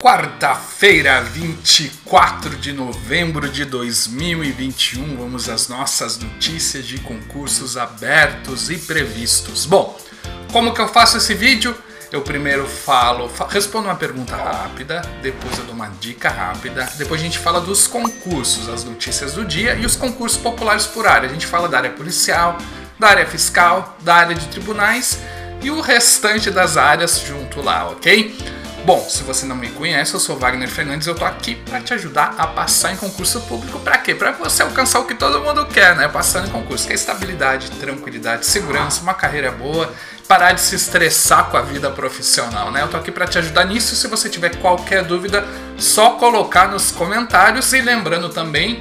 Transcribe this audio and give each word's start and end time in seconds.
Quarta-feira, 0.00 1.20
24 1.20 2.54
de 2.54 2.72
novembro 2.72 3.48
de 3.48 3.64
2021, 3.64 5.16
vamos 5.16 5.48
às 5.48 5.66
nossas 5.66 6.16
notícias 6.20 6.86
de 6.86 7.00
concursos 7.00 7.76
abertos 7.76 8.70
e 8.70 8.78
previstos. 8.78 9.66
Bom, 9.66 9.98
como 10.52 10.72
que 10.72 10.80
eu 10.80 10.86
faço 10.86 11.16
esse 11.16 11.34
vídeo? 11.34 11.76
Eu 12.12 12.22
primeiro 12.22 12.64
falo, 12.64 13.28
respondo 13.48 13.88
uma 13.88 13.96
pergunta 13.96 14.36
rápida, 14.36 15.02
depois 15.20 15.58
eu 15.58 15.64
dou 15.64 15.74
uma 15.74 15.88
dica 15.88 16.28
rápida, 16.28 16.88
depois 16.96 17.20
a 17.20 17.24
gente 17.24 17.40
fala 17.40 17.60
dos 17.60 17.88
concursos, 17.88 18.68
as 18.68 18.84
notícias 18.84 19.32
do 19.32 19.44
dia 19.44 19.74
e 19.74 19.84
os 19.84 19.96
concursos 19.96 20.38
populares 20.38 20.86
por 20.86 21.08
área. 21.08 21.28
A 21.28 21.32
gente 21.32 21.44
fala 21.44 21.68
da 21.68 21.76
área 21.76 21.90
policial, 21.90 22.56
da 23.00 23.08
área 23.08 23.26
fiscal, 23.26 23.98
da 24.02 24.14
área 24.14 24.36
de 24.36 24.46
tribunais 24.46 25.18
e 25.60 25.72
o 25.72 25.80
restante 25.80 26.52
das 26.52 26.76
áreas 26.76 27.20
junto 27.20 27.60
lá, 27.60 27.88
ok? 27.88 28.57
Bom, 28.88 29.06
se 29.06 29.22
você 29.22 29.44
não 29.44 29.54
me 29.54 29.68
conhece, 29.68 30.14
eu 30.14 30.18
sou 30.18 30.38
Wagner 30.38 30.66
Fernandes, 30.66 31.06
eu 31.06 31.14
tô 31.14 31.26
aqui 31.26 31.56
para 31.56 31.78
te 31.78 31.92
ajudar 31.92 32.34
a 32.38 32.46
passar 32.46 32.90
em 32.90 32.96
concurso 32.96 33.38
público. 33.42 33.78
Para 33.80 33.98
quê? 33.98 34.14
Para 34.14 34.32
você 34.32 34.62
alcançar 34.62 35.00
o 35.00 35.04
que 35.04 35.14
todo 35.14 35.42
mundo 35.42 35.66
quer, 35.66 35.94
né? 35.94 36.08
Passar 36.08 36.46
em 36.46 36.50
concurso, 36.50 36.86
que 36.86 36.94
é 36.94 36.96
estabilidade, 36.96 37.70
tranquilidade, 37.72 38.46
segurança, 38.46 39.02
uma 39.02 39.12
carreira 39.12 39.50
boa, 39.50 39.92
parar 40.26 40.52
de 40.52 40.62
se 40.62 40.74
estressar 40.74 41.50
com 41.50 41.58
a 41.58 41.60
vida 41.60 41.90
profissional, 41.90 42.70
né? 42.70 42.80
Eu 42.80 42.88
tô 42.88 42.96
aqui 42.96 43.12
para 43.12 43.26
te 43.26 43.36
ajudar 43.36 43.66
nisso. 43.66 43.94
Se 43.94 44.08
você 44.08 44.26
tiver 44.26 44.56
qualquer 44.56 45.04
dúvida, 45.04 45.46
só 45.76 46.12
colocar 46.12 46.68
nos 46.68 46.90
comentários 46.90 47.70
e 47.74 47.82
lembrando 47.82 48.30
também 48.30 48.80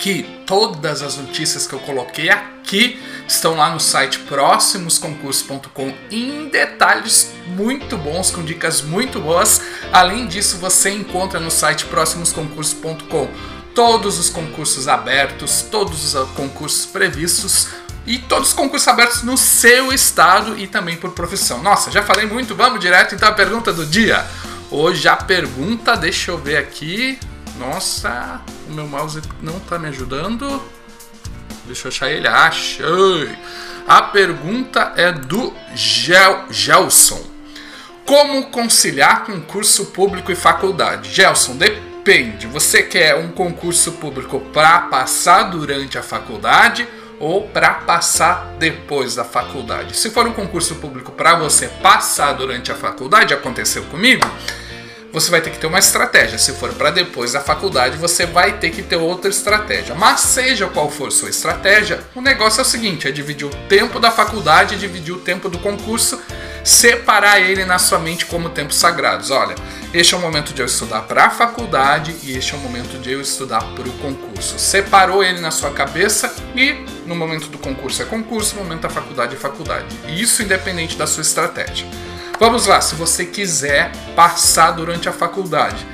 que 0.00 0.22
todas 0.46 1.02
as 1.02 1.16
notícias 1.16 1.66
que 1.66 1.74
eu 1.74 1.78
coloquei 1.80 2.30
aqui 2.30 3.00
estão 3.28 3.54
lá 3.54 3.70
no 3.70 3.78
site 3.78 4.18
próximosconcursos.com 4.20 5.92
em 6.10 6.48
detalhes 6.48 7.32
muito 7.46 7.98
bons, 7.98 8.30
com 8.30 8.42
dicas 8.42 8.80
muito 8.80 9.20
boas. 9.20 9.60
Além 9.92 10.26
disso, 10.26 10.56
você 10.56 10.90
encontra 10.90 11.38
no 11.38 11.50
site 11.50 11.84
próximosconcursos.com 11.84 13.28
todos 13.74 14.18
os 14.18 14.30
concursos 14.30 14.88
abertos, 14.88 15.62
todos 15.70 16.14
os 16.14 16.30
concursos 16.30 16.86
previstos 16.86 17.68
e 18.06 18.18
todos 18.18 18.48
os 18.48 18.54
concursos 18.54 18.88
abertos 18.88 19.22
no 19.22 19.36
seu 19.36 19.92
estado 19.92 20.58
e 20.58 20.66
também 20.66 20.96
por 20.96 21.12
profissão. 21.12 21.62
Nossa, 21.62 21.90
já 21.90 22.02
falei 22.02 22.26
muito, 22.26 22.54
vamos 22.54 22.80
direto 22.80 23.14
então 23.14 23.28
à 23.28 23.32
pergunta 23.32 23.70
do 23.72 23.84
dia. 23.84 24.26
Hoje 24.70 25.06
a 25.08 25.16
pergunta, 25.16 25.94
deixa 25.94 26.30
eu 26.30 26.38
ver 26.38 26.56
aqui. 26.56 27.18
Nossa, 27.60 28.40
o 28.70 28.72
meu 28.72 28.86
mouse 28.86 29.20
não 29.42 29.58
está 29.58 29.78
me 29.78 29.86
ajudando. 29.88 30.62
Deixa 31.66 31.88
eu 31.88 31.90
achar 31.90 32.10
ele. 32.10 32.26
Achei! 32.26 33.38
A 33.86 34.00
pergunta 34.00 34.94
é 34.96 35.12
do 35.12 35.52
Gel 35.74 36.46
Gelson. 36.50 37.22
Como 38.06 38.46
conciliar 38.46 39.24
concurso 39.24 39.86
público 39.86 40.32
e 40.32 40.34
faculdade? 40.34 41.10
Gelson, 41.10 41.54
depende. 41.58 42.46
Você 42.46 42.82
quer 42.82 43.16
um 43.16 43.28
concurso 43.28 43.92
público 43.92 44.40
para 44.54 44.80
passar 44.80 45.50
durante 45.50 45.98
a 45.98 46.02
faculdade 46.02 46.88
ou 47.18 47.46
para 47.46 47.74
passar 47.74 48.54
depois 48.58 49.14
da 49.14 49.24
faculdade? 49.24 49.98
Se 49.98 50.08
for 50.08 50.26
um 50.26 50.32
concurso 50.32 50.76
público 50.76 51.12
para 51.12 51.34
você 51.34 51.68
passar 51.68 52.32
durante 52.32 52.72
a 52.72 52.74
faculdade, 52.74 53.34
aconteceu 53.34 53.84
comigo 53.84 54.26
você 55.12 55.30
vai 55.30 55.40
ter 55.40 55.50
que 55.50 55.58
ter 55.58 55.66
uma 55.66 55.78
estratégia. 55.78 56.38
Se 56.38 56.52
for 56.52 56.72
para 56.74 56.90
depois 56.90 57.32
da 57.32 57.40
faculdade, 57.40 57.96
você 57.96 58.26
vai 58.26 58.58
ter 58.58 58.70
que 58.70 58.82
ter 58.82 58.96
outra 58.96 59.30
estratégia. 59.30 59.94
Mas 59.94 60.20
seja 60.20 60.66
qual 60.68 60.90
for 60.90 61.10
sua 61.10 61.30
estratégia, 61.30 62.00
o 62.14 62.20
negócio 62.20 62.60
é 62.60 62.62
o 62.62 62.66
seguinte: 62.66 63.08
é 63.08 63.10
dividir 63.10 63.46
o 63.46 63.50
tempo 63.68 63.98
da 63.98 64.10
faculdade, 64.10 64.76
dividir 64.76 65.12
o 65.12 65.18
tempo 65.18 65.48
do 65.48 65.58
concurso, 65.58 66.20
separar 66.64 67.40
ele 67.40 67.64
na 67.64 67.78
sua 67.78 67.98
mente 67.98 68.26
como 68.26 68.50
tempos 68.50 68.76
sagrados. 68.76 69.30
Olha, 69.30 69.54
este 69.92 70.14
é 70.14 70.16
o 70.16 70.20
momento 70.20 70.54
de 70.54 70.62
eu 70.62 70.66
estudar 70.66 71.02
para 71.02 71.26
a 71.26 71.30
faculdade 71.30 72.14
e 72.22 72.36
este 72.36 72.54
é 72.54 72.56
o 72.56 72.60
momento 72.60 73.00
de 73.00 73.12
eu 73.12 73.20
estudar 73.20 73.62
para 73.74 73.88
o 73.88 73.92
concurso. 73.94 74.58
Separou 74.58 75.22
ele 75.24 75.40
na 75.40 75.50
sua 75.50 75.70
cabeça 75.70 76.32
e 76.54 76.84
no 77.06 77.14
momento 77.14 77.48
do 77.48 77.58
concurso 77.58 78.02
é 78.02 78.04
concurso, 78.04 78.54
no 78.56 78.62
momento 78.62 78.82
da 78.82 78.90
faculdade 78.90 79.34
é 79.34 79.38
faculdade. 79.38 79.86
Isso 80.08 80.42
independente 80.42 80.96
da 80.96 81.06
sua 81.06 81.22
estratégia. 81.22 81.86
Vamos 82.40 82.64
lá, 82.64 82.80
se 82.80 82.94
você 82.94 83.26
quiser 83.26 83.92
passar 84.16 84.70
durante 84.70 85.06
a 85.06 85.12
faculdade, 85.12 85.86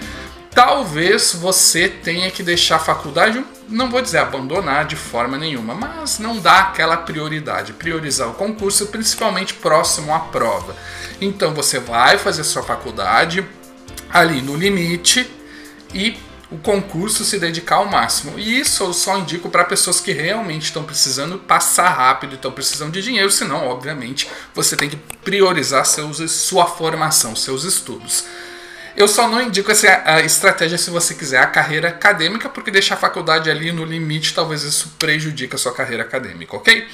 talvez 0.53 1.35
você 1.35 1.89
tenha 1.89 2.31
que 2.31 2.41
deixar 2.41 2.77
a 2.77 2.79
faculdade, 2.79 3.45
não 3.69 3.91
vou 3.91 4.01
dizer 4.01 4.19
abandonar 4.19 4.85
de 4.85 4.95
forma 4.95 5.37
nenhuma, 5.37 5.75
mas 5.75 6.21
não 6.21 6.39
dá 6.39 6.61
aquela 6.61 6.99
prioridade, 6.99 7.73
priorizar 7.73 8.29
o 8.29 8.35
concurso, 8.35 8.87
principalmente 8.87 9.55
próximo 9.55 10.15
à 10.15 10.21
prova. 10.21 10.77
Então 11.21 11.53
você 11.53 11.81
vai 11.81 12.17
fazer 12.17 12.45
sua 12.45 12.63
faculdade 12.63 13.45
ali 14.09 14.41
no 14.41 14.55
limite 14.55 15.29
e 15.93 16.17
o 16.51 16.59
concurso 16.59 17.25
se 17.25 17.39
dedicar 17.39 17.77
ao 17.77 17.87
máximo. 17.87 18.39
E 18.39 18.61
isso 18.61 18.85
eu 18.85 18.93
só 18.93 19.19
indico 19.19 19.49
para 19.51 19.65
pessoas 19.65 20.01
que 20.01 20.13
realmente 20.13 20.65
estão 20.65 20.85
precisando 20.85 21.39
passar 21.39 21.89
rápido, 21.89 22.37
estão 22.37 22.53
precisando 22.53 22.93
de 22.93 23.03
dinheiro, 23.03 23.31
senão, 23.31 23.67
obviamente, 23.67 24.29
você 24.55 24.77
tem 24.77 24.89
que 24.89 24.97
priorizar 24.97 25.85
seus, 25.85 26.31
sua 26.31 26.67
formação, 26.67 27.35
seus 27.35 27.65
estudos. 27.65 28.25
Eu 28.97 29.07
só 29.07 29.29
não 29.29 29.43
indico 29.43 29.71
essa 29.71 30.23
estratégia 30.23 30.79
se 30.79 30.89
você 30.89 31.15
quiser 31.15 31.39
a 31.39 31.47
carreira 31.47 31.89
acadêmica, 31.89 32.49
porque 32.49 32.71
deixar 32.71 32.95
a 32.95 32.99
faculdade 32.99 33.51
ali 33.51 33.71
no 33.71 33.85
limite, 33.85 34.33
talvez 34.33 34.63
isso 34.63 34.95
prejudique 34.99 35.55
a 35.55 35.59
sua 35.59 35.75
carreira 35.75 36.03
acadêmica, 36.03 36.57
ok? 36.57 36.87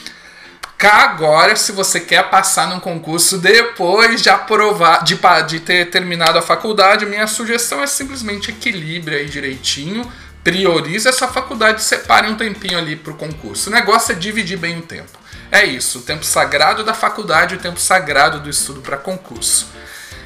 Agora, 0.88 1.54
se 1.54 1.72
você 1.72 2.00
quer 2.00 2.28
passar 2.28 2.68
num 2.68 2.80
concurso 2.80 3.38
depois 3.38 4.20
de 4.20 4.28
aprovar, 4.28 5.04
de, 5.04 5.18
de 5.46 5.60
ter 5.60 5.90
terminado 5.90 6.38
a 6.38 6.42
faculdade, 6.42 7.06
minha 7.06 7.26
sugestão 7.26 7.82
é 7.82 7.86
simplesmente 7.86 8.50
equilibre 8.50 9.14
aí 9.14 9.28
direitinho, 9.28 10.10
priorize 10.42 11.08
essa 11.08 11.28
faculdade, 11.28 11.82
separe 11.82 12.28
um 12.28 12.34
tempinho 12.34 12.78
ali 12.78 12.96
para 12.96 13.12
o 13.12 13.16
concurso. 13.16 13.70
O 13.70 13.72
negócio 13.72 14.12
é 14.12 14.14
dividir 14.14 14.58
bem 14.58 14.78
o 14.78 14.82
tempo. 14.82 15.18
É 15.50 15.64
isso, 15.64 15.98
o 15.98 16.02
tempo 16.02 16.24
sagrado 16.24 16.82
da 16.82 16.94
faculdade 16.94 17.54
e 17.54 17.58
o 17.58 17.60
tempo 17.60 17.78
sagrado 17.78 18.40
do 18.40 18.50
estudo 18.50 18.80
para 18.80 18.96
concurso. 18.96 19.68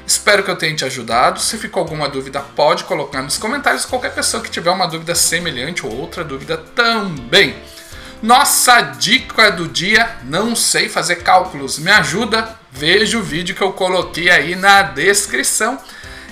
Espero 0.06 0.44
que 0.44 0.50
eu 0.50 0.56
tenha 0.56 0.74
te 0.74 0.84
ajudado. 0.84 1.40
Se 1.40 1.58
ficou 1.58 1.80
alguma 1.80 2.08
dúvida, 2.08 2.40
pode 2.40 2.84
colocar 2.84 3.22
nos 3.22 3.36
comentários. 3.36 3.84
Qualquer 3.84 4.14
pessoa 4.14 4.40
que 4.40 4.48
tiver 4.48 4.70
uma 4.70 4.86
dúvida 4.86 5.16
semelhante 5.16 5.84
ou 5.84 5.92
outra 5.92 6.22
dúvida 6.22 6.56
também. 6.56 7.56
Nossa 8.22 8.80
dica 8.80 9.50
do 9.50 9.68
dia: 9.68 10.16
não 10.24 10.56
sei 10.56 10.88
fazer 10.88 11.16
cálculos. 11.16 11.78
Me 11.78 11.90
ajuda? 11.90 12.56
Veja 12.70 13.18
o 13.18 13.22
vídeo 13.22 13.54
que 13.54 13.62
eu 13.62 13.72
coloquei 13.72 14.30
aí 14.30 14.54
na 14.54 14.82
descrição. 14.82 15.78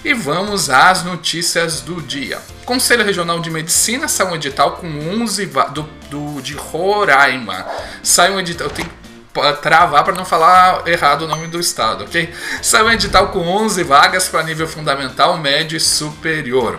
E 0.05 0.13
vamos 0.13 0.69
às 0.69 1.03
notícias 1.03 1.81
do 1.81 2.03
dia. 2.03 2.39
Conselho 2.67 3.03
Regional 3.03 3.41
de 3.41 3.51
Medicina 3.51 4.07
saiu 4.07 4.33
um 4.33 4.35
edital 4.35 4.73
com 4.73 4.87
11 4.87 5.47
do, 5.73 5.83
do 6.11 6.43
de 6.43 6.53
Roraima. 6.53 7.67
Saiu 8.03 8.35
um 8.35 8.41
edital, 8.41 8.67
eu 8.67 8.71
tenho 8.71 8.89
que 8.89 9.63
travar 9.63 10.05
para 10.05 10.15
não 10.15 10.27
falar 10.27 10.87
errado 10.87 11.23
o 11.23 11.27
nome 11.27 11.47
do 11.47 11.59
estado, 11.59 12.05
ok? 12.05 12.31
Saiu 12.61 12.85
um 12.85 12.93
edital 12.93 13.29
com 13.29 13.41
11 13.41 13.83
vagas 13.83 14.29
para 14.29 14.43
nível 14.43 14.69
fundamental, 14.69 15.39
médio 15.39 15.79
e 15.79 15.81
superior. 15.81 16.79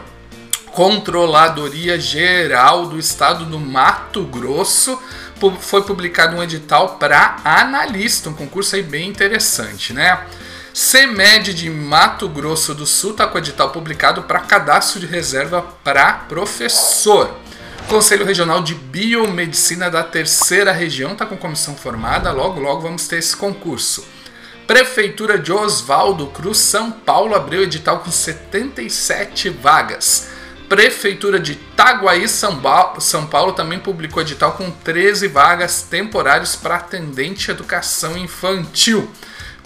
Controladoria 0.75 1.97
Geral 1.97 2.87
do 2.87 2.99
Estado 2.99 3.45
do 3.45 3.57
Mato 3.57 4.25
Grosso 4.25 5.01
foi 5.61 5.81
publicado 5.83 6.35
um 6.35 6.43
edital 6.43 6.97
para 6.97 7.37
analista, 7.45 8.29
um 8.29 8.33
concurso 8.33 8.75
aí 8.75 8.83
bem 8.83 9.07
interessante, 9.07 9.93
né? 9.93 10.25
CEMED 10.73 11.53
de 11.53 11.69
Mato 11.69 12.27
Grosso 12.27 12.75
do 12.75 12.85
Sul 12.85 13.11
está 13.11 13.25
com 13.25 13.35
o 13.35 13.37
edital 13.37 13.69
publicado 13.69 14.23
para 14.23 14.41
cadastro 14.41 14.99
de 14.99 15.05
reserva 15.05 15.61
para 15.61 16.11
professor. 16.11 17.33
Conselho 17.87 18.25
Regional 18.25 18.61
de 18.61 18.75
Biomedicina 18.75 19.89
da 19.89 20.03
Terceira 20.03 20.73
Região 20.73 21.13
está 21.13 21.25
com 21.25 21.37
comissão 21.37 21.73
formada, 21.77 22.33
logo 22.33 22.59
logo 22.59 22.81
vamos 22.81 23.07
ter 23.07 23.19
esse 23.19 23.37
concurso. 23.37 24.05
Prefeitura 24.67 25.39
de 25.39 25.53
Oswaldo 25.53 26.27
Cruz, 26.27 26.57
São 26.57 26.91
Paulo, 26.91 27.33
abriu 27.33 27.63
edital 27.63 27.99
com 27.99 28.11
77 28.11 29.47
vagas. 29.51 30.34
Prefeitura 30.67 31.39
de 31.39 31.51
Itaguaí, 31.51 32.27
São 32.27 32.59
Paulo, 32.59 33.53
também 33.53 33.79
publicou 33.79 34.21
edital 34.21 34.53
com 34.53 34.71
13 34.71 35.27
vagas 35.27 35.83
temporárias 35.83 36.55
para 36.55 36.77
atendente 36.77 37.51
educação 37.51 38.17
infantil. 38.17 39.09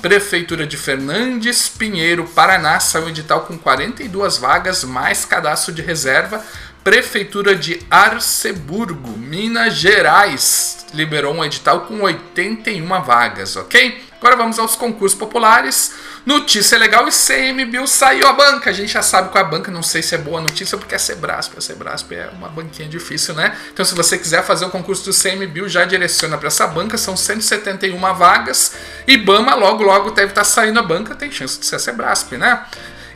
Prefeitura 0.01 0.67
de 0.67 0.77
Fernandes 0.77 1.67
Pinheiro, 1.69 2.25
Paraná, 2.25 2.79
saiu 2.79 3.09
edital 3.09 3.41
com 3.41 3.57
42 3.57 4.37
vagas, 4.37 4.83
mais 4.83 5.25
cadastro 5.25 5.73
de 5.73 5.81
reserva. 5.81 6.43
Prefeitura 6.83 7.55
de 7.55 7.81
Arceburgo, 7.89 9.17
Minas 9.17 9.75
Gerais, 9.75 10.85
liberou 10.93 11.33
um 11.33 11.43
edital 11.43 11.81
com 11.81 12.01
81 12.01 12.87
vagas, 13.01 13.55
ok? 13.55 14.08
Agora 14.19 14.35
vamos 14.35 14.59
aos 14.59 14.75
concursos 14.75 15.17
populares. 15.17 15.93
Notícia 16.25 16.77
legal, 16.77 17.07
e 17.07 17.11
CMBio 17.11 17.87
saiu 17.87 18.27
a 18.27 18.33
banca. 18.33 18.69
A 18.69 18.73
gente 18.73 18.91
já 18.91 19.01
sabe 19.01 19.29
qual 19.29 19.41
é 19.41 19.47
a 19.47 19.49
banca, 19.49 19.71
não 19.71 19.81
sei 19.81 20.01
se 20.01 20.13
é 20.13 20.17
boa 20.17 20.41
notícia, 20.41 20.77
porque 20.77 20.93
é 20.93 20.97
Sebrasp. 20.97 21.57
A 21.57 21.61
Sebrasp 21.61 22.11
é 22.11 22.29
uma 22.33 22.49
banquinha 22.49 22.89
difícil, 22.89 23.33
né? 23.33 23.57
Então, 23.71 23.85
se 23.85 23.95
você 23.95 24.17
quiser 24.17 24.43
fazer 24.43 24.65
o 24.65 24.69
concurso 24.69 25.05
do 25.05 25.13
CMBio, 25.13 25.69
já 25.69 25.85
direciona 25.85 26.37
para 26.37 26.47
essa 26.47 26.67
banca. 26.67 26.97
São 26.97 27.15
171 27.15 27.97
vagas. 28.13 28.73
E 29.07 29.15
Bama 29.15 29.55
logo, 29.55 29.83
logo 29.83 30.11
deve 30.11 30.31
estar 30.31 30.41
tá 30.41 30.45
saindo 30.45 30.79
a 30.79 30.83
banca. 30.83 31.15
Tem 31.15 31.31
chance 31.31 31.57
de 31.57 31.65
ser 31.65 31.77
a 31.77 31.79
Sebrasp, 31.79 32.33
né? 32.33 32.65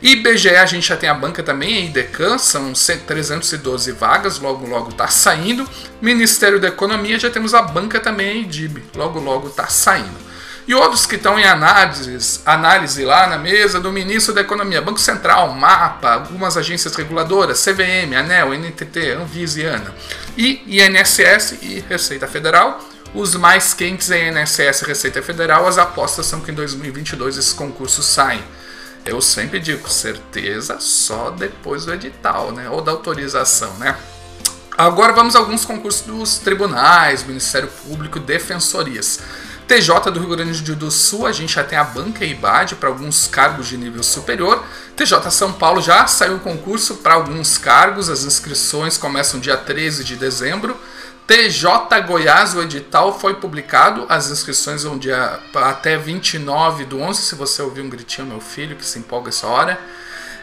IBGE 0.02 0.56
a 0.56 0.66
gente 0.66 0.88
já 0.88 0.96
tem 0.98 1.08
a 1.08 1.14
banca 1.14 1.42
também, 1.42 1.78
a 1.78 1.80
IDECAN, 1.80 2.36
são 2.36 2.74
312 2.74 3.92
vagas, 3.92 4.38
logo 4.38 4.66
logo 4.66 4.90
está 4.90 5.08
saindo. 5.08 5.66
Ministério 6.00 6.60
da 6.60 6.68
Economia 6.68 7.18
já 7.18 7.30
temos 7.30 7.54
a 7.54 7.62
banca 7.62 7.98
também, 7.98 8.28
a 8.28 8.34
IDIB, 8.34 8.84
logo 8.94 9.18
logo 9.18 9.48
está 9.48 9.66
saindo. 9.66 10.33
E 10.66 10.74
outros 10.74 11.04
que 11.04 11.16
estão 11.16 11.38
em 11.38 11.44
análise, 11.44 12.40
análise 12.46 13.04
lá 13.04 13.26
na 13.26 13.36
mesa 13.36 13.78
do 13.78 13.92
ministro 13.92 14.32
da 14.32 14.40
Economia, 14.40 14.80
Banco 14.80 14.98
Central, 14.98 15.52
MAPA, 15.52 16.14
algumas 16.14 16.56
agências 16.56 16.94
reguladoras, 16.96 17.62
CVM, 17.62 18.14
ANEL, 18.16 18.54
NTT, 18.54 19.10
Anvisa 19.10 19.60
e 19.60 19.66
ANA. 19.66 19.94
E 20.38 20.62
INSS 20.66 21.58
e 21.60 21.84
Receita 21.86 22.26
Federal. 22.26 22.82
Os 23.14 23.34
mais 23.34 23.74
quentes 23.74 24.10
é 24.10 24.28
INSS 24.28 24.82
e 24.82 24.86
Receita 24.86 25.22
Federal. 25.22 25.66
As 25.66 25.76
apostas 25.76 26.24
são 26.26 26.40
que 26.40 26.50
em 26.50 26.54
2022 26.54 27.36
esses 27.36 27.52
concursos 27.52 28.06
saem. 28.06 28.42
Eu 29.04 29.20
sempre 29.20 29.60
digo, 29.60 29.86
certeza 29.88 30.80
só 30.80 31.30
depois 31.30 31.84
do 31.84 31.92
edital, 31.92 32.52
né? 32.52 32.70
Ou 32.70 32.80
da 32.80 32.90
autorização, 32.90 33.74
né? 33.74 33.94
Agora 34.76 35.12
vamos 35.12 35.36
a 35.36 35.38
alguns 35.38 35.64
concursos 35.64 36.02
dos 36.06 36.38
tribunais, 36.38 37.22
Ministério 37.22 37.68
Público, 37.68 38.18
defensorias. 38.18 39.20
TJ 39.66 40.10
do 40.10 40.20
Rio 40.20 40.28
Grande 40.28 40.74
do 40.74 40.90
Sul, 40.90 41.26
a 41.26 41.32
gente 41.32 41.54
já 41.54 41.64
tem 41.64 41.78
a 41.78 41.84
banca 41.84 42.24
IBAD 42.24 42.74
para 42.74 42.90
alguns 42.90 43.26
cargos 43.26 43.66
de 43.66 43.78
nível 43.78 44.02
superior. 44.02 44.62
TJ 44.94 45.30
São 45.30 45.54
Paulo 45.54 45.80
já 45.80 46.06
saiu 46.06 46.36
o 46.36 46.40
concurso 46.40 46.96
para 46.96 47.14
alguns 47.14 47.56
cargos, 47.56 48.10
as 48.10 48.24
inscrições 48.24 48.98
começam 48.98 49.40
dia 49.40 49.56
13 49.56 50.04
de 50.04 50.16
dezembro. 50.16 50.78
TJ 51.26 52.02
Goiás, 52.06 52.54
o 52.54 52.62
edital 52.62 53.18
foi 53.18 53.34
publicado, 53.34 54.04
as 54.10 54.30
inscrições 54.30 54.82
vão 54.82 54.98
dia 54.98 55.40
até 55.54 55.96
29 55.96 56.84
do 56.84 57.00
11, 57.00 57.22
se 57.22 57.34
você 57.34 57.62
ouvir 57.62 57.80
um 57.80 57.88
gritinho, 57.88 58.26
meu 58.26 58.42
filho, 58.42 58.76
que 58.76 58.84
se 58.84 58.98
empolga 58.98 59.30
essa 59.30 59.46
hora. 59.46 59.80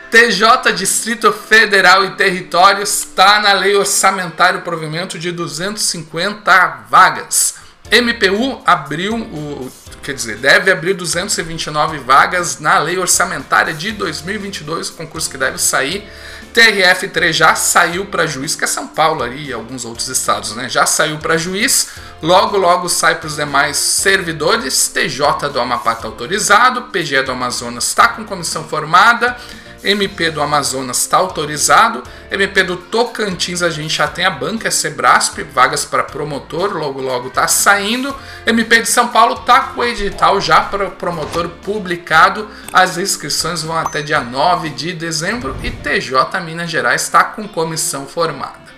TJ 0.09 0.73
Distrito 0.73 1.31
Federal 1.31 2.03
e 2.03 2.15
Territórios 2.15 2.89
está 2.89 3.39
na 3.39 3.53
lei 3.53 3.75
orçamentário 3.75 4.61
provimento 4.61 5.19
de 5.19 5.31
250 5.31 6.85
vagas. 6.89 7.60
MPU 7.91 8.61
abriu 8.65 9.15
o, 9.15 9.69
quer 10.01 10.13
dizer, 10.13 10.37
deve 10.37 10.71
abrir 10.71 10.93
229 10.93 11.97
vagas 11.99 12.59
na 12.59 12.79
lei 12.79 12.97
orçamentária 12.97 13.73
de 13.73 13.91
2022, 13.91 14.89
o 14.89 14.93
concurso 14.93 15.29
que 15.29 15.37
deve 15.37 15.57
sair. 15.57 16.09
TRF3 16.53 17.31
já 17.31 17.55
saiu 17.55 18.05
para 18.05 18.25
juiz, 18.25 18.55
que 18.55 18.63
é 18.63 18.67
São 18.67 18.87
Paulo 18.87 19.23
ali 19.23 19.47
e 19.47 19.53
alguns 19.53 19.85
outros 19.85 20.07
estados, 20.09 20.55
né? 20.55 20.67
Já 20.67 20.85
saiu 20.85 21.17
para 21.17 21.37
juiz, 21.37 21.89
logo 22.21 22.57
logo 22.57 22.89
sai 22.89 23.15
para 23.15 23.27
os 23.27 23.35
demais 23.35 23.77
servidores. 23.77 24.89
TJ 24.89 25.49
do 25.51 25.59
Amapá 25.59 25.93
está 25.93 26.07
autorizado, 26.07 26.83
PGE 26.83 27.21
do 27.23 27.31
Amazonas 27.31 27.87
está 27.87 28.09
com 28.09 28.25
comissão 28.25 28.65
formada. 28.65 29.37
MP 29.83 30.29
do 30.31 30.41
Amazonas 30.41 30.97
está 30.97 31.17
autorizado, 31.17 32.03
MP 32.29 32.63
do 32.63 32.77
Tocantins 32.77 33.61
a 33.61 33.69
gente 33.69 33.95
já 33.95 34.07
tem 34.07 34.25
a 34.25 34.29
banca, 34.29 34.67
é 34.67 34.71
Sebrasp, 34.71 35.41
vagas 35.43 35.85
para 35.85 36.03
promotor, 36.03 36.73
logo 36.77 37.01
logo 37.01 37.29
está 37.29 37.47
saindo. 37.47 38.15
MP 38.45 38.81
de 38.81 38.89
São 38.89 39.07
Paulo 39.07 39.35
está 39.35 39.59
com 39.59 39.81
o 39.81 39.83
edital 39.83 40.39
já 40.39 40.61
para 40.61 40.89
promotor 40.89 41.49
publicado, 41.63 42.47
as 42.71 42.97
inscrições 42.97 43.63
vão 43.63 43.77
até 43.77 44.01
dia 44.01 44.21
9 44.21 44.69
de 44.69 44.93
dezembro 44.93 45.55
e 45.63 45.71
TJ 45.71 46.39
Minas 46.43 46.69
Gerais 46.69 47.01
está 47.01 47.23
com 47.23 47.47
comissão 47.47 48.05
formada. 48.05 48.71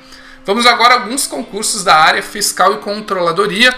Vamos 0.46 0.66
agora 0.66 0.96
a 0.96 1.00
alguns 1.00 1.26
concursos 1.26 1.84
da 1.84 1.96
área 1.96 2.22
fiscal 2.22 2.74
e 2.74 2.78
controladoria. 2.78 3.74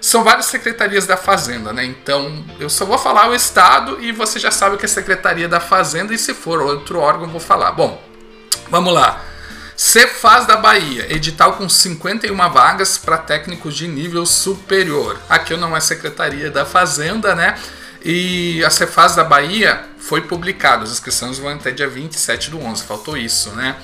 São 0.00 0.24
várias 0.24 0.46
secretarias 0.46 1.06
da 1.06 1.16
Fazenda, 1.16 1.72
né? 1.72 1.84
Então 1.84 2.44
eu 2.58 2.70
só 2.70 2.84
vou 2.84 2.96
falar 2.96 3.28
o 3.28 3.34
Estado 3.34 4.02
e 4.02 4.12
você 4.12 4.38
já 4.38 4.50
sabe 4.50 4.78
que 4.78 4.84
é 4.84 4.88
Secretaria 4.88 5.48
da 5.48 5.60
Fazenda, 5.60 6.14
e 6.14 6.18
se 6.18 6.32
for 6.32 6.62
outro 6.62 6.98
órgão, 6.98 7.28
vou 7.28 7.40
falar. 7.40 7.72
Bom, 7.72 8.02
vamos 8.70 8.94
lá. 8.94 9.22
Cefaz 9.76 10.46
da 10.46 10.56
Bahia, 10.56 11.06
edital 11.10 11.54
com 11.54 11.68
51 11.68 12.36
vagas 12.50 12.98
para 12.98 13.16
técnicos 13.16 13.74
de 13.74 13.88
nível 13.88 14.26
superior. 14.26 15.18
Aqui 15.28 15.56
não 15.56 15.76
é 15.76 15.80
Secretaria 15.80 16.50
da 16.50 16.66
Fazenda, 16.66 17.34
né? 17.34 17.58
E 18.02 18.64
a 18.64 18.70
Cefaz 18.70 19.14
da 19.14 19.24
Bahia 19.24 19.84
foi 19.98 20.22
publicado, 20.22 20.84
as 20.84 20.90
inscrições 20.90 21.38
vão 21.38 21.50
até 21.50 21.70
dia 21.70 21.88
27 21.88 22.50
do 22.50 22.58
11, 22.58 22.84
faltou 22.84 23.16
isso, 23.16 23.50
né? 23.50 23.76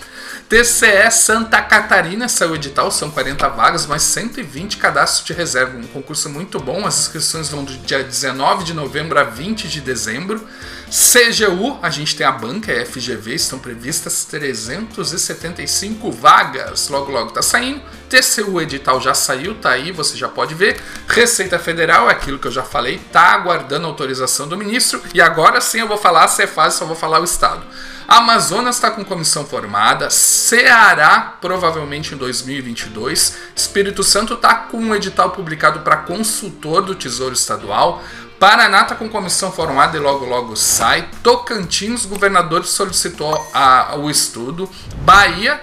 TCE 0.49 1.11
Santa 1.11 1.61
Catarina 1.61 2.29
saiu 2.29 2.55
edital, 2.55 2.89
são 2.93 3.11
40 3.11 3.49
vagas, 3.49 3.85
mas 3.85 4.03
120 4.03 4.77
cadastros 4.77 5.27
de 5.27 5.33
reserva. 5.33 5.77
Um 5.77 5.87
concurso 5.89 6.29
muito 6.29 6.61
bom. 6.61 6.87
As 6.87 7.01
inscrições 7.01 7.49
vão 7.49 7.65
do 7.65 7.77
dia 7.79 8.05
19 8.05 8.63
de 8.63 8.73
novembro 8.73 9.19
a 9.19 9.25
20 9.25 9.67
de 9.67 9.81
dezembro. 9.81 10.47
CGU, 10.89 11.79
a 11.83 11.91
gente 11.91 12.15
tem 12.15 12.25
a 12.25 12.31
banca, 12.31 12.73
a 12.73 12.87
FGV, 12.87 13.35
estão 13.35 13.59
previstas 13.59 14.25
375 14.25 16.13
vagas. 16.13 16.89
Logo, 16.89 17.11
logo 17.11 17.33
tá 17.33 17.43
saindo. 17.43 17.83
TCU 18.09 18.61
edital 18.61 19.01
já 19.01 19.13
saiu, 19.13 19.57
tá 19.57 19.71
aí, 19.71 19.91
você 19.91 20.17
já 20.17 20.29
pode 20.29 20.55
ver. 20.55 20.81
Receita 21.09 21.59
Federal, 21.59 22.09
é 22.09 22.13
aquilo 22.13 22.39
que 22.39 22.47
eu 22.47 22.53
já 22.53 22.63
falei, 22.63 23.01
tá 23.13 23.33
aguardando 23.33 23.87
autorização 23.87 24.47
do 24.47 24.57
ministro. 24.57 25.03
E 25.13 25.21
agora 25.21 25.61
sim 25.61 25.81
eu 25.81 25.89
vou 25.89 25.99
falar 25.99 26.25
a 26.25 26.29
Cefaz, 26.29 26.75
só 26.75 26.85
vou 26.85 26.97
falar 26.97 27.21
o 27.21 27.25
estado. 27.25 27.65
Amazonas 28.09 28.77
está 28.77 28.89
com 28.93 29.05
comissão 29.05 29.45
formada, 29.45 30.11
Ceará 30.11 31.39
provavelmente 31.41 32.15
em 32.15 32.17
2022, 32.17 33.37
Espírito 33.57 34.05
Santo 34.05 34.35
está 34.35 34.55
com 34.55 34.79
um 34.79 34.95
edital 34.95 35.31
publicado 35.31 35.81
para 35.81 35.97
consultor 35.97 36.83
do 36.83 36.95
Tesouro 36.95 37.35
Estadual, 37.35 38.05
Paraná 38.39 38.83
está 38.83 38.95
com 38.95 39.09
comissão 39.09 39.51
formada 39.51 39.97
e 39.97 40.01
logo 40.01 40.25
logo 40.25 40.55
sai. 40.57 41.09
Tocantins, 41.23 42.05
governador 42.05 42.67
solicitou 42.67 43.35
a, 43.55 43.97
o 43.97 44.11
estudo. 44.11 44.69
Bahia, 44.99 45.61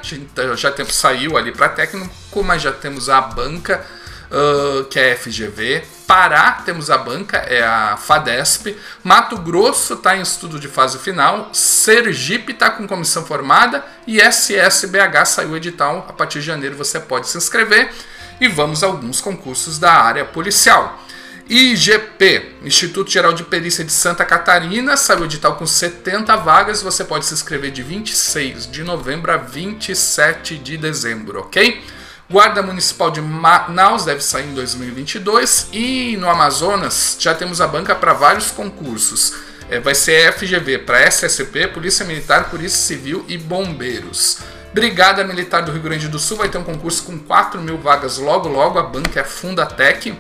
já 0.55 0.71
tem, 0.71 0.85
saiu 0.85 1.37
ali 1.37 1.51
para 1.51 1.69
técnico, 1.69 2.43
mas 2.43 2.61
já 2.61 2.71
temos 2.71 3.09
a 3.09 3.21
banca 3.21 3.85
uh, 4.33 4.83
que 4.85 4.99
é 4.99 5.13
a 5.13 5.17
FGV. 5.17 5.83
Pará, 6.07 6.63
temos 6.65 6.89
a 6.89 6.97
banca, 6.97 7.37
é 7.37 7.63
a 7.63 7.95
FADESP. 7.95 8.77
Mato 9.03 9.37
Grosso 9.37 9.93
está 9.93 10.17
em 10.17 10.21
estudo 10.21 10.59
de 10.59 10.67
fase 10.67 10.97
final. 10.97 11.49
Sergipe 11.53 12.51
está 12.51 12.71
com 12.71 12.87
comissão 12.87 13.25
formada. 13.25 13.85
E 14.05 14.19
SSBH 14.19 15.25
saiu 15.25 15.55
edital. 15.55 16.05
A 16.09 16.13
partir 16.13 16.39
de 16.39 16.45
janeiro 16.45 16.75
você 16.75 16.99
pode 16.99 17.29
se 17.29 17.37
inscrever. 17.37 17.93
E 18.41 18.47
vamos 18.47 18.83
a 18.83 18.87
alguns 18.87 19.21
concursos 19.21 19.79
da 19.79 19.93
área 19.93 20.25
policial. 20.25 21.02
IGP, 21.49 22.53
Instituto 22.63 23.11
Geral 23.11 23.33
de 23.33 23.43
Perícia 23.43 23.83
de 23.83 23.91
Santa 23.91 24.23
Catarina, 24.23 24.95
saiu 24.95 25.25
edital 25.25 25.57
com 25.57 25.65
70 25.65 26.35
vagas. 26.37 26.81
Você 26.81 27.03
pode 27.03 27.25
se 27.25 27.33
inscrever 27.33 27.69
de 27.69 27.83
26 27.83 28.71
de 28.71 28.81
novembro 28.83 29.31
a 29.31 29.37
27 29.37 30.57
de 30.57 30.77
dezembro, 30.77 31.41
ok? 31.41 31.83
Guarda 32.29 32.61
Municipal 32.61 33.11
de 33.11 33.19
Manaus 33.21 34.05
deve 34.05 34.23
sair 34.23 34.47
em 34.47 34.53
2022 34.53 35.67
e 35.73 36.15
no 36.17 36.29
Amazonas 36.29 37.17
já 37.19 37.35
temos 37.35 37.59
a 37.59 37.67
banca 37.67 37.93
para 37.93 38.13
vários 38.13 38.49
concursos. 38.49 39.33
É, 39.69 39.79
vai 39.79 39.93
ser 39.93 40.31
FGV 40.33 40.79
para 40.79 41.01
SSP, 41.01 41.67
Polícia 41.67 42.05
Militar, 42.05 42.49
Polícia 42.49 42.79
Civil 42.79 43.25
e 43.27 43.37
Bombeiros. 43.37 44.39
Brigada 44.73 45.23
Militar 45.25 45.61
do 45.61 45.73
Rio 45.73 45.81
Grande 45.81 46.07
do 46.07 46.17
Sul 46.17 46.37
vai 46.37 46.47
ter 46.47 46.57
um 46.57 46.63
concurso 46.63 47.03
com 47.03 47.19
4 47.19 47.61
mil 47.61 47.77
vagas 47.77 48.17
logo 48.17 48.47
logo, 48.47 48.79
a 48.79 48.83
banca 48.83 49.19
é 49.19 49.23
Fundatec. 49.23 50.17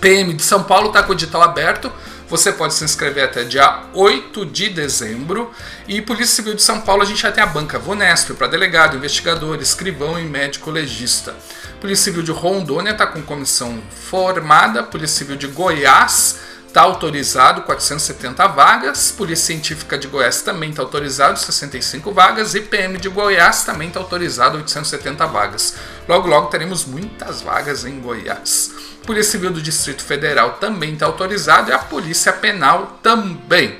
PM 0.00 0.34
de 0.34 0.42
São 0.42 0.62
Paulo 0.62 0.88
está 0.88 1.02
com 1.02 1.10
o 1.10 1.14
edital 1.14 1.42
aberto 1.42 1.92
você 2.32 2.50
pode 2.50 2.72
se 2.72 2.82
inscrever 2.82 3.24
até 3.24 3.44
dia 3.44 3.82
8 3.92 4.46
de 4.46 4.70
dezembro. 4.70 5.52
E 5.86 6.00
Polícia 6.00 6.36
Civil 6.36 6.54
de 6.54 6.62
São 6.62 6.80
Paulo 6.80 7.02
a 7.02 7.04
gente 7.04 7.20
já 7.20 7.30
tem 7.30 7.44
a 7.44 7.46
banca 7.46 7.78
Vonesp 7.78 8.30
para 8.30 8.46
delegado, 8.46 8.96
investigador, 8.96 9.60
escrivão 9.60 10.18
e 10.18 10.24
médico 10.24 10.70
legista. 10.70 11.36
Polícia 11.78 12.04
Civil 12.04 12.22
de 12.22 12.30
Rondônia 12.30 12.92
está 12.92 13.06
com 13.06 13.20
comissão 13.20 13.82
formada. 13.90 14.82
Polícia 14.82 15.18
Civil 15.18 15.36
de 15.36 15.46
Goiás 15.46 16.38
está 16.72 16.80
autorizado 16.80 17.62
470 17.62 18.46
vagas. 18.48 19.12
Polícia 19.12 19.48
Científica 19.48 19.98
de 19.98 20.08
Goiás 20.08 20.40
também 20.40 20.70
está 20.70 20.80
autorizado 20.80 21.38
65 21.38 22.10
vagas. 22.12 22.54
E 22.54 22.62
PM 22.62 22.96
de 22.96 23.10
Goiás 23.10 23.62
também 23.62 23.88
está 23.88 24.00
autorizado 24.00 24.56
870 24.56 25.26
vagas. 25.26 25.76
Logo, 26.08 26.26
logo 26.26 26.46
teremos 26.46 26.86
muitas 26.86 27.42
vagas 27.42 27.84
em 27.84 28.00
Goiás. 28.00 28.72
Polícia 29.04 29.32
Civil 29.32 29.50
do 29.50 29.60
Distrito 29.60 30.02
Federal 30.02 30.52
também 30.52 30.94
está 30.94 31.04
autorizado 31.04 31.70
e 31.70 31.74
a 31.74 31.78
Polícia 31.78 32.32
Penal 32.32 32.98
também. 33.02 33.78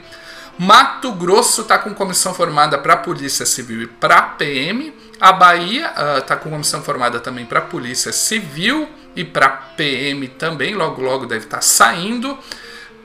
Mato 0.59 1.13
Grosso 1.13 1.63
está 1.63 1.79
com 1.79 1.95
comissão 1.95 2.35
formada 2.35 2.77
para 2.77 2.99
Polícia 2.99 3.47
Civil 3.47 3.83
e 3.83 3.87
para 3.87 4.21
PM. 4.21 4.93
A 5.19 5.33
Bahia 5.33 5.87
está 6.19 6.35
ah, 6.35 6.37
uh, 6.37 6.41
com 6.41 6.51
comissão 6.51 6.83
formada 6.83 7.19
também 7.21 7.47
para 7.47 7.63
Polícia 7.63 8.13
Civil 8.13 8.87
e 9.17 9.25
para 9.25 9.49
PM 9.49 10.29
também. 10.29 10.75
Logo, 10.75 11.01
logo 11.01 11.25
deve 11.25 11.47
estar 11.47 11.57
tá 11.57 11.63
saindo. 11.63 12.39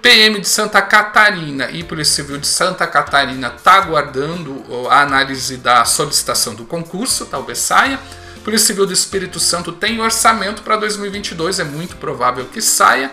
PM 0.01 0.39
de 0.39 0.47
Santa 0.47 0.81
Catarina 0.81 1.69
e 1.71 1.83
Polícia 1.83 2.15
Civil 2.15 2.37
de 2.37 2.47
Santa 2.47 2.87
Catarina 2.87 3.53
está 3.55 3.73
aguardando 3.73 4.63
a 4.89 5.01
análise 5.01 5.57
da 5.57 5.83
solicitação 5.85 6.55
do 6.55 6.65
concurso, 6.65 7.25
talvez 7.25 7.57
saia. 7.57 7.99
Polícia 8.43 8.67
Civil 8.67 8.85
do 8.85 8.93
Espírito 8.93 9.39
Santo 9.39 9.71
tem 9.71 9.99
orçamento 9.99 10.61
para 10.61 10.77
2022, 10.77 11.59
é 11.59 11.63
muito 11.63 11.97
provável 11.97 12.45
que 12.45 12.61
saia. 12.61 13.11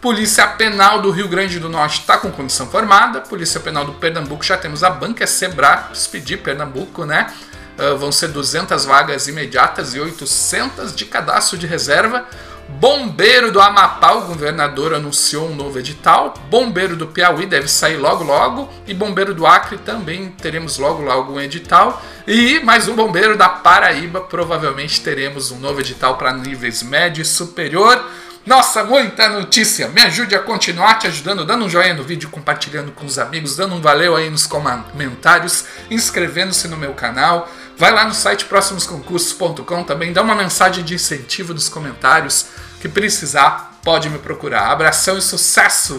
Polícia 0.00 0.46
Penal 0.46 1.02
do 1.02 1.10
Rio 1.10 1.26
Grande 1.26 1.58
do 1.58 1.68
Norte 1.68 2.00
está 2.00 2.16
com 2.16 2.30
comissão 2.30 2.68
formada. 2.68 3.20
Polícia 3.20 3.58
Penal 3.58 3.84
do 3.84 3.94
Pernambuco 3.94 4.44
já 4.44 4.56
temos 4.56 4.84
a 4.84 4.90
banca, 4.90 5.24
é 5.24 5.26
Sebra, 5.26 5.90
pedir 6.12 6.36
Pernambuco, 6.36 7.04
né? 7.04 7.32
Uh, 7.76 7.96
vão 7.96 8.12
ser 8.12 8.28
200 8.28 8.84
vagas 8.84 9.26
imediatas 9.26 9.94
e 9.94 10.00
800 10.00 10.94
de 10.94 11.04
cadastro 11.04 11.58
de 11.58 11.66
reserva. 11.66 12.26
Bombeiro 12.68 13.50
do 13.50 13.60
Amapá, 13.62 14.12
o 14.12 14.26
governador 14.26 14.92
anunciou 14.92 15.48
um 15.48 15.54
novo 15.54 15.78
edital. 15.78 16.34
Bombeiro 16.50 16.96
do 16.96 17.06
Piauí 17.06 17.46
deve 17.46 17.66
sair 17.66 17.96
logo 17.96 18.22
logo. 18.22 18.68
E 18.86 18.92
Bombeiro 18.92 19.34
do 19.34 19.46
Acre 19.46 19.78
também 19.78 20.30
teremos 20.32 20.76
logo 20.76 21.02
logo 21.02 21.32
um 21.32 21.40
edital. 21.40 22.02
E 22.26 22.60
mais 22.60 22.86
um 22.86 22.94
Bombeiro 22.94 23.38
da 23.38 23.48
Paraíba, 23.48 24.20
provavelmente 24.20 25.00
teremos 25.00 25.50
um 25.50 25.58
novo 25.58 25.80
edital 25.80 26.18
para 26.18 26.32
níveis 26.34 26.82
médio 26.82 27.22
e 27.22 27.24
superior. 27.24 28.04
Nossa, 28.48 28.82
muita 28.82 29.28
notícia! 29.28 29.88
Me 29.88 30.00
ajude 30.00 30.34
a 30.34 30.38
continuar 30.38 30.94
te 30.94 31.06
ajudando, 31.06 31.44
dando 31.44 31.66
um 31.66 31.68
joinha 31.68 31.92
no 31.92 32.02
vídeo, 32.02 32.30
compartilhando 32.30 32.92
com 32.92 33.04
os 33.04 33.18
amigos, 33.18 33.56
dando 33.56 33.74
um 33.74 33.80
valeu 33.80 34.16
aí 34.16 34.30
nos 34.30 34.46
comentários, 34.46 35.66
inscrevendo-se 35.90 36.66
no 36.66 36.76
meu 36.76 36.94
canal. 36.94 37.50
Vai 37.78 37.92
lá 37.92 38.04
no 38.04 38.12
site 38.12 38.44
próximosconcursos.com 38.46 39.84
também, 39.84 40.12
dá 40.12 40.20
uma 40.20 40.34
mensagem 40.34 40.82
de 40.84 40.94
incentivo 40.94 41.54
nos 41.54 41.68
comentários. 41.68 42.46
Que 42.80 42.88
precisar, 42.88 43.78
pode 43.84 44.10
me 44.10 44.18
procurar. 44.18 44.72
Abração 44.72 45.16
e 45.16 45.22
sucesso! 45.22 45.96